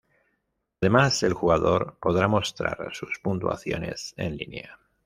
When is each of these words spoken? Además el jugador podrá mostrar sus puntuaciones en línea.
Además 0.81 1.21
el 1.21 1.33
jugador 1.33 1.95
podrá 2.01 2.27
mostrar 2.27 2.89
sus 2.91 3.19
puntuaciones 3.19 4.15
en 4.17 4.35
línea. 4.35 4.79